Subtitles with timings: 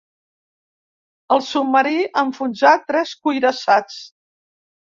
[1.35, 4.01] El submarí enfonsà tres cuirassats.